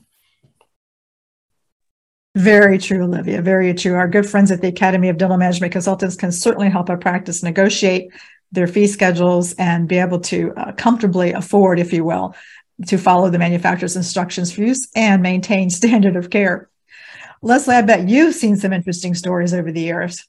Very 2.35 2.77
true, 2.77 3.03
Olivia. 3.03 3.41
Very 3.41 3.73
true. 3.73 3.95
Our 3.95 4.07
good 4.07 4.29
friends 4.29 4.51
at 4.51 4.61
the 4.61 4.67
Academy 4.67 5.09
of 5.09 5.17
Dental 5.17 5.37
Management 5.37 5.73
Consultants 5.73 6.15
can 6.15 6.31
certainly 6.31 6.69
help 6.69 6.89
our 6.89 6.97
practice 6.97 7.41
negotiate 7.41 8.11
their 8.51 8.67
fee 8.67 8.87
schedules 8.87 9.53
and 9.53 9.87
be 9.87 9.97
able 9.97 10.19
to 10.19 10.53
uh, 10.55 10.71
comfortably 10.73 11.33
afford, 11.33 11.79
if 11.79 11.93
you 11.93 12.03
will, 12.03 12.35
to 12.87 12.97
follow 12.97 13.29
the 13.29 13.39
manufacturer's 13.39 13.95
instructions 13.95 14.51
for 14.51 14.61
use 14.61 14.87
and 14.95 15.21
maintain 15.21 15.69
standard 15.69 16.15
of 16.15 16.29
care. 16.29 16.69
Leslie, 17.41 17.75
I 17.75 17.81
bet 17.81 18.09
you've 18.09 18.35
seen 18.35 18.57
some 18.57 18.73
interesting 18.73 19.15
stories 19.15 19.53
over 19.53 19.71
the 19.71 19.81
years. 19.81 20.27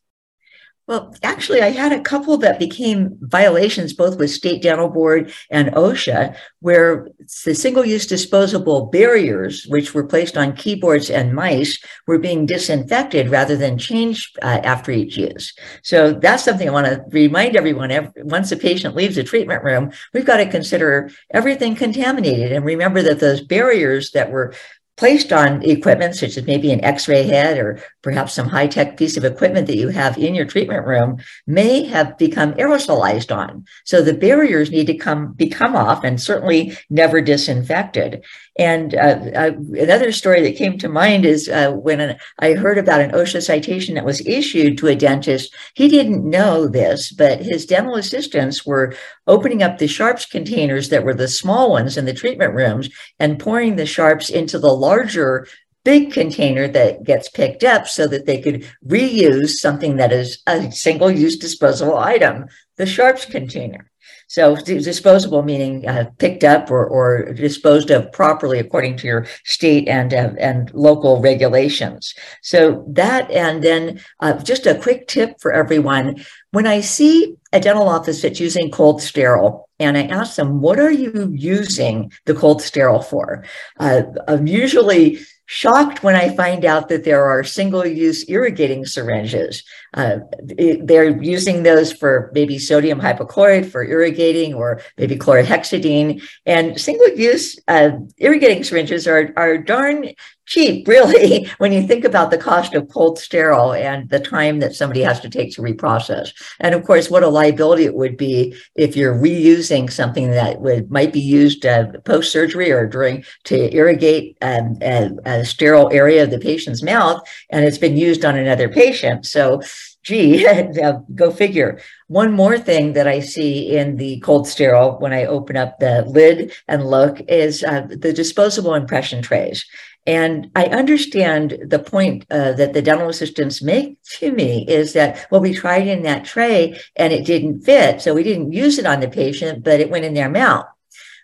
Well, 0.87 1.15
actually, 1.23 1.63
I 1.63 1.71
had 1.71 1.93
a 1.93 2.01
couple 2.01 2.37
that 2.39 2.59
became 2.59 3.17
violations 3.21 3.93
both 3.93 4.19
with 4.19 4.33
State 4.33 4.61
Dental 4.61 4.89
Board 4.89 5.33
and 5.49 5.69
OSHA, 5.69 6.37
where 6.59 7.07
the 7.45 7.55
single 7.55 7.85
use 7.85 8.09
disposable 8.09 8.87
barriers, 8.87 9.67
which 9.69 9.95
were 9.95 10.05
placed 10.05 10.37
on 10.37 10.57
keyboards 10.57 11.09
and 11.09 11.33
mice, 11.33 11.79
were 12.09 12.19
being 12.19 12.45
disinfected 12.45 13.29
rather 13.31 13.57
than 13.57 13.79
changed 13.79 14.37
uh, 14.43 14.61
after 14.65 14.91
each 14.91 15.17
use. 15.17 15.55
So 15.83 16.13
that's 16.13 16.43
something 16.43 16.69
I 16.69 16.73
want 16.73 16.89
to 16.89 17.05
remind 17.11 17.55
everyone. 17.55 17.93
Every, 17.93 18.25
Once 18.25 18.51
a 18.51 18.57
patient 18.57 18.97
leaves 18.97 19.15
the 19.15 19.23
treatment 19.23 19.63
room, 19.63 19.93
we've 20.13 20.27
got 20.27 20.39
to 20.39 20.51
consider 20.51 21.11
everything 21.31 21.77
contaminated 21.77 22.51
and 22.51 22.65
remember 22.65 23.01
that 23.03 23.21
those 23.21 23.43
barriers 23.43 24.11
that 24.11 24.33
were 24.33 24.55
placed 25.01 25.33
on 25.33 25.63
equipment, 25.63 26.15
such 26.15 26.37
as 26.37 26.45
maybe 26.47 26.71
an 26.71 26.85
x 26.85 27.09
ray 27.09 27.23
head 27.23 27.57
or 27.57 27.83
perhaps 28.03 28.35
some 28.35 28.47
high 28.47 28.67
tech 28.67 28.99
piece 28.99 29.17
of 29.17 29.25
equipment 29.25 29.67
that 29.67 29.79
you 29.79 29.89
have 29.89 30.19
in 30.19 30.35
your 30.35 30.45
treatment 30.45 30.87
room, 30.87 31.17
may 31.47 31.87
have 31.87 32.19
become 32.19 32.53
aerosolized 32.53 33.35
on. 33.35 33.65
So 33.87 34.03
the 34.03 34.13
barriers 34.13 34.71
need 34.71 34.89
to 34.89 34.95
come 34.95 35.33
become 35.33 35.75
off 35.75 36.05
and 36.05 36.21
certainly 36.21 36.77
never 36.91 37.23
disinfected. 37.23 38.23
And 38.59 38.95
uh, 38.95 39.19
uh, 39.35 39.53
another 39.79 40.13
story 40.13 40.43
that 40.43 40.57
came 40.57 40.77
to 40.79 40.89
mind 40.89 41.25
is 41.25 41.49
uh, 41.49 41.71
when 41.73 42.01
an, 42.01 42.17
I 42.41 42.55
heard 42.55 42.79
about 42.79 43.01
an 43.01 43.13
OSHA 43.13 43.43
citation 43.43 43.95
that 43.95 44.05
was 44.05 44.27
issued 44.27 44.77
to 44.79 44.89
a 44.89 44.97
dentist. 44.97 45.55
He 45.75 45.89
didn't 45.89 46.29
know 46.29 46.67
this, 46.67 47.13
but 47.13 47.41
his 47.41 47.65
dental 47.65 47.95
assistants 47.95 48.67
were 48.67 48.95
opening 49.27 49.63
up 49.63 49.79
the 49.79 49.87
sharps 49.87 50.27
containers 50.27 50.89
that 50.89 51.05
were 51.05 51.15
the 51.15 51.29
small 51.29 51.71
ones 51.71 51.97
in 51.97 52.07
the 52.07 52.13
treatment 52.13 52.55
rooms 52.55 52.91
and 53.19 53.39
pouring 53.39 53.77
the 53.77 53.87
sharps 53.87 54.29
into 54.29 54.59
the 54.59 54.75
larger 54.75 55.47
big 55.85 56.13
container 56.13 56.69
that 56.69 57.05
gets 57.05 57.29
picked 57.29 57.65
up 57.65 57.87
so 57.87 58.07
that 58.07 58.27
they 58.27 58.41
could 58.41 58.67
reuse 58.87 59.51
something 59.51 59.97
that 59.97 60.13
is 60.13 60.43
a 60.47 60.71
single 60.71 61.11
use 61.11 61.37
disposable 61.37 61.97
item, 61.97 62.47
the 62.77 62.87
sharps 62.87 63.25
container. 63.25 63.91
So 64.31 64.55
disposable 64.55 65.43
meaning 65.43 65.89
uh, 65.89 66.11
picked 66.19 66.45
up 66.45 66.71
or, 66.71 66.87
or 66.87 67.33
disposed 67.33 67.91
of 67.91 68.13
properly 68.13 68.61
according 68.61 68.97
to 68.99 69.09
your 69.09 69.27
state 69.45 69.89
and 69.89 70.15
uh, 70.15 70.31
and 70.39 70.73
local 70.73 71.21
regulations. 71.21 72.15
So 72.41 72.85
that 72.91 73.29
and 73.33 73.61
then 73.61 74.01
uh, 74.21 74.35
just 74.39 74.67
a 74.67 74.77
quick 74.77 75.09
tip 75.09 75.41
for 75.41 75.53
everyone: 75.53 76.25
when 76.53 76.69
I 76.69 76.81
see 76.81 77.35
a 77.53 77.59
dental 77.59 77.89
office 77.89 78.23
that's 78.23 78.39
using 78.39 78.71
cold 78.71 79.03
sterile, 79.03 79.69
and 79.81 79.99
I 79.99 80.03
ask 80.03 80.37
them, 80.37 80.61
"What 80.61 80.79
are 80.79 80.93
you 80.93 81.33
using 81.35 82.13
the 82.27 82.35
cold 82.35 82.63
sterile 82.63 83.03
for?" 83.03 83.45
Uh, 83.79 84.03
I'm 84.29 84.47
usually 84.47 85.19
shocked 85.53 86.05
when 86.05 86.15
I 86.15 86.37
find 86.37 86.65
out 86.65 86.89
that 86.91 87.03
there 87.03 87.25
are 87.25 87.43
single 87.43 87.85
use 87.85 88.25
irrigating 88.31 88.87
syringes. 88.87 89.65
Uh, 89.95 90.19
it, 90.57 90.87
they're 90.87 91.21
using 91.21 91.65
those 91.65 91.93
for 91.93 92.31
maybe 92.33 92.57
sodium 92.57 93.01
hypochlorite 93.01 93.69
for 93.69 93.83
irrigating 93.83 94.55
or 94.55 94.81
maybe 94.97 95.17
chlorhexidine. 95.17 96.23
And 96.47 96.81
single 96.81 97.09
use 97.17 97.59
uh, 97.67 97.91
irrigating 98.19 98.63
syringes 98.63 99.09
are, 99.09 99.33
are 99.37 99.59
darn 99.59 100.11
cheap, 100.51 100.87
really, 100.95 101.49
when 101.59 101.73
you 101.73 101.87
think 101.87 102.05
about 102.05 102.31
the 102.31 102.37
cost 102.37 102.75
of 102.75 102.89
cold 102.91 103.19
sterile 103.19 103.73
and 103.73 104.11
the 104.11 104.21
time 104.21 104.59
that 104.59 104.75
somebody 104.75 105.01
has 105.01 105.21
to 105.21 105.31
take 105.31 105.55
to 105.55 105.63
reprocess. 105.63 106.33
And 106.59 106.75
of 106.75 106.85
course, 106.85 107.09
what 107.09 107.23
a 107.23 107.29
liability 107.29 107.85
it 107.85 107.95
would 107.95 108.17
be 108.17 108.55
if 108.75 108.97
you're 108.97 109.15
reusing 109.15 109.91
something 109.91 110.31
that 110.33 110.61
would 110.61 110.91
might 110.91 111.13
be 111.13 111.21
used 111.21 111.65
uh, 111.65 111.87
post 112.05 112.33
surgery 112.33 112.71
or 112.71 112.87
during 112.87 113.25
to 113.45 113.75
irrigate 113.75 114.37
um, 114.43 114.77
a, 114.83 115.11
a 115.25 115.45
sterile 115.45 115.91
area 115.93 116.25
of 116.25 116.31
the 116.31 116.39
patient's 116.39 116.83
mouth, 116.83 117.23
and 117.51 117.65
it's 117.65 117.79
been 117.79 117.97
used 117.97 118.25
on 118.25 118.37
another 118.37 118.69
patient. 118.69 119.25
So 119.25 119.63
gee, 120.03 120.47
go 121.15 121.31
figure. 121.31 121.81
One 122.09 122.33
more 122.33 122.59
thing 122.59 122.95
that 122.95 123.07
I 123.07 123.21
see 123.21 123.77
in 123.77 123.97
the 123.97 124.19
cold 124.21 124.49
sterile 124.49 124.99
when 124.99 125.13
I 125.13 125.27
open 125.27 125.57
up 125.57 125.79
the 125.79 126.05
lid 126.07 126.53
and 126.67 126.87
look 126.87 127.21
is 127.29 127.63
uh, 127.63 127.87
the 127.89 128.13
disposable 128.13 128.75
impression 128.75 129.23
trays. 129.23 129.65
And 130.07 130.51
I 130.57 130.65
understand 130.65 131.59
the 131.67 131.79
point 131.79 132.25
uh, 132.31 132.53
that 132.53 132.73
the 132.73 132.83
dental 132.83 133.09
assistants 133.09 133.63
make 133.63 134.03
to 134.19 134.33
me 134.33 134.65
is 134.67 134.95
that, 134.95 135.27
well, 135.31 135.41
we 135.41 135.53
tried 135.53 135.87
in 135.87 136.03
that 136.03 136.25
tray 136.25 136.81
and 136.97 137.13
it 137.13 137.27
didn't 137.27 137.63
fit. 137.63 138.01
So 138.01 138.15
we 138.15 138.23
didn't 138.23 138.53
use 138.53 138.79
it 138.79 138.87
on 138.87 139.01
the 139.01 139.09
patient, 139.09 139.63
but 139.63 139.81
it 139.81 139.91
went 139.91 140.05
in 140.07 140.15
their 140.15 140.31
mouth. 140.31 140.67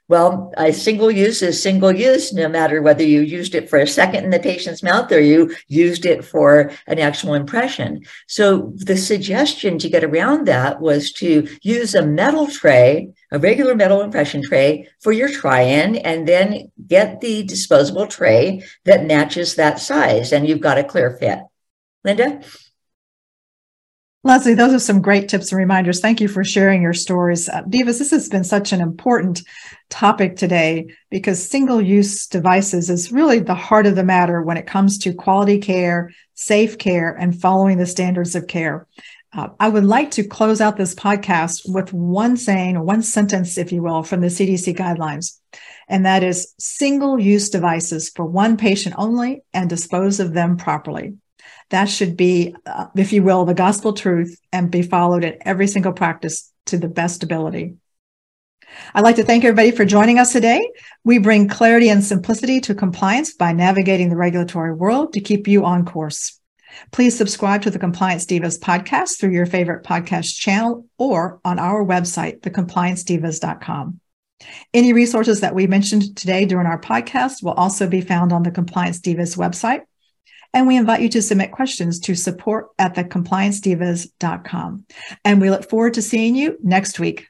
Well, 0.09 0.53
a 0.57 0.73
single 0.73 1.11
use 1.11 1.43
is 1.43 1.61
single 1.61 1.93
use, 1.93 2.33
no 2.33 2.49
matter 2.49 2.81
whether 2.81 3.03
you 3.03 3.23
used 3.23 3.57
it 3.57 3.69
for 3.69 3.81
a 3.81 3.89
second 3.89 4.23
in 4.23 4.31
the 4.31 4.39
patient's 4.39 4.81
mouth 4.83 5.11
or 5.11 5.21
you 5.21 5.53
used 5.67 6.07
it 6.07 6.25
for 6.25 6.71
an 6.87 7.01
actual 7.01 7.35
impression. 7.35 8.05
So 8.29 8.73
the 8.77 8.97
suggestion 8.97 9.81
to 9.81 9.89
get 9.89 10.05
around 10.05 10.47
that 10.47 10.81
was 10.81 11.11
to 11.15 11.49
use 11.61 11.97
a 11.97 12.07
metal 12.07 12.47
tray, 12.47 13.11
a 13.33 13.41
regular 13.41 13.75
metal 13.75 14.01
impression 14.01 14.43
tray 14.45 14.89
for 15.01 15.11
your 15.11 15.29
try-in, 15.29 15.97
and 15.97 16.29
then 16.29 16.71
get 16.87 17.21
the 17.21 17.43
disposable 17.43 18.07
tray 18.07 18.63
that 18.85 19.07
matches 19.07 19.57
that 19.57 19.81
size, 19.81 20.33
and 20.33 20.47
you've 20.47 20.61
got 20.61 20.79
a 20.79 20.85
clear 20.85 21.17
fit. 21.19 21.41
Linda? 22.05 22.43
Leslie, 24.27 24.55
those 24.55 24.75
are 24.75 24.81
some 24.81 25.01
great 25.01 25.29
tips 25.29 25.53
and 25.53 25.59
reminders. 25.59 26.01
Thank 26.01 26.21
you 26.21 26.27
for 26.27 26.43
sharing 26.43 26.83
your 26.83 26.93
stories. 26.93 27.49
Uh, 27.49 27.63
Divas, 27.63 28.01
this 28.01 28.11
has 28.11 28.29
been 28.29 28.43
such 28.43 28.73
an 28.73 28.81
important 28.81 29.43
topic 29.89 30.35
today 30.35 30.89
because 31.11 31.49
single 31.49 31.81
use 31.81 32.27
devices 32.27 32.91
is 32.91 33.13
really 33.13 33.39
the 33.39 33.55
heart 33.55 33.87
of 33.87 33.95
the 33.95 34.03
matter 34.03 34.43
when 34.43 34.57
it 34.57 34.67
comes 34.67 34.99
to 34.99 35.15
quality 35.15 35.59
care, 35.59 36.11
safe 36.35 36.77
care, 36.77 37.15
and 37.15 37.41
following 37.41 37.79
the 37.79 37.87
standards 37.87 38.35
of 38.35 38.49
care. 38.49 38.89
Uh, 39.33 39.49
I 39.61 39.69
would 39.69 39.85
like 39.85 40.11
to 40.13 40.25
close 40.25 40.61
out 40.61 40.77
this 40.77 40.97
podcast 40.97 41.63
with 41.73 41.93
one 41.93 42.37
saying, 42.37 42.85
one 42.85 43.03
sentence, 43.03 43.57
if 43.57 43.71
you 43.71 43.81
will, 43.81 44.03
from 44.03 44.23
the 44.23 44.27
CDC 44.27 44.77
guidelines. 44.77 45.39
And 45.87 46.05
that 46.05 46.25
is 46.25 46.53
single 46.59 47.21
use 47.21 47.49
devices 47.49 48.11
for 48.11 48.25
one 48.25 48.57
patient 48.57 48.97
only 48.99 49.43
and 49.55 49.71
dispose 49.71 50.19
of 50.19 50.33
them 50.33 50.57
properly. 50.57 51.15
That 51.71 51.87
should 51.87 52.17
be, 52.17 52.55
uh, 52.65 52.87
if 52.97 53.13
you 53.13 53.23
will, 53.23 53.45
the 53.45 53.55
gospel 53.55 53.93
truth 53.93 54.41
and 54.53 54.71
be 54.71 54.83
followed 54.83 55.25
at 55.25 55.39
every 55.41 55.67
single 55.67 55.93
practice 55.93 56.53
to 56.67 56.79
the 56.79 56.89
best 56.89 57.23
ability. 57.23 57.77
I'd 58.95 59.05
like 59.05 59.17
to 59.17 59.25
thank 59.25 59.45
everybody 59.45 59.71
for 59.71 59.85
joining 59.85 60.19
us 60.19 60.33
today. 60.33 60.71
We 61.05 61.19
bring 61.19 61.49
clarity 61.49 61.89
and 61.89 62.05
simplicity 62.05 62.61
to 62.63 62.75
compliance 62.75 63.35
by 63.35 63.53
navigating 63.53 64.11
the 64.11 64.17
regulatory 64.17 64.75
world 64.75 65.13
to 65.15 65.21
keep 65.21 65.49
you 65.49 65.65
on 65.65 65.85
course. 65.85 66.41
Please 66.93 67.17
subscribe 67.17 67.63
to 67.63 67.71
the 67.71 67.79
Compliance 67.79 68.27
Divas 68.27 68.59
podcast 68.59 69.19
through 69.19 69.33
your 69.33 69.47
favorite 69.47 69.85
podcast 69.85 70.37
channel 70.39 70.87
or 70.99 71.41
on 71.45 71.59
our 71.59 71.85
website, 71.85 72.41
thecompliancedivas.com. 72.41 74.01
Any 74.75 74.93
resources 74.93 75.41
that 75.41 75.55
we 75.55 75.67
mentioned 75.67 76.17
today 76.17 76.45
during 76.45 76.67
our 76.67 76.81
podcast 76.81 77.43
will 77.43 77.53
also 77.53 77.89
be 77.89 78.03
found 78.03 78.33
on 78.33 78.43
the 78.43 78.51
Compliance 78.51 79.01
Divas 79.01 79.37
website. 79.37 79.83
And 80.53 80.67
we 80.67 80.77
invite 80.77 81.03
you 81.03 81.09
to 81.11 81.23
submit 81.23 81.53
questions 81.53 82.01
to 82.01 82.15
support 82.15 82.69
at 82.79 82.95
thecompliancedivas.com. 82.95 84.87
And 85.25 85.41
we 85.41 85.51
look 85.51 85.69
forward 85.69 85.95
to 85.95 86.03
seeing 86.03 86.35
you 86.35 86.59
next 86.63 86.99
week. 86.99 87.29